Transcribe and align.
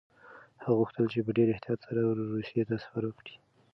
هغه 0.61 0.73
غوښتل 0.79 1.05
چې 1.13 1.19
په 1.25 1.31
ډېر 1.37 1.47
احتیاط 1.51 1.79
سره 1.87 2.01
روسيې 2.33 2.63
ته 2.69 2.75
سفر 2.83 3.03
وکړي. 3.07 3.35